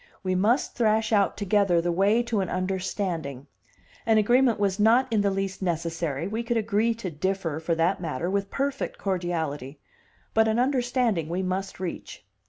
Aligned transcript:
We 0.23 0.33
must 0.33 0.73
thrash 0.75 1.13
out 1.13 1.37
together 1.37 1.79
the 1.79 1.91
way 1.91 2.23
to 2.23 2.39
an 2.39 2.49
understanding; 2.49 3.45
an 4.03 4.17
agreement 4.17 4.59
was 4.59 4.79
not 4.79 5.07
in 5.13 5.21
the 5.21 5.29
least 5.29 5.61
necessary 5.61 6.27
we 6.27 6.41
could 6.41 6.57
agree 6.57 6.95
to 6.95 7.11
differ, 7.11 7.59
for 7.59 7.75
that 7.75 8.01
matter, 8.01 8.27
with 8.27 8.49
perfect 8.49 8.97
cordiality 8.97 9.79
but 10.33 10.47
an 10.47 10.57
understanding 10.57 11.29
we 11.29 11.43
must 11.43 11.79
reach. 11.79 12.25